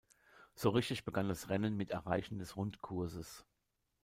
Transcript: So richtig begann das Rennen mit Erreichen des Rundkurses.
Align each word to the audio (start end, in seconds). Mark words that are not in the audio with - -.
So 0.55 0.71
richtig 0.71 1.05
begann 1.05 1.29
das 1.29 1.49
Rennen 1.49 1.77
mit 1.77 1.91
Erreichen 1.91 2.39
des 2.39 2.57
Rundkurses. 2.57 3.45